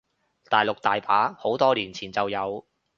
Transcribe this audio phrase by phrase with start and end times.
[0.49, 2.65] 大陸大把，好多年前就有